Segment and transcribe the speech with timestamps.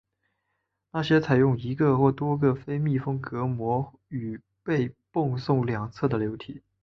[0.93, 6.63] 那些采用一个或多个非密封隔膜与被泵送两侧的流体。